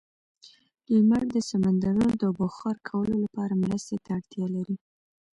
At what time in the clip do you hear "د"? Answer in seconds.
1.35-1.37, 2.21-2.23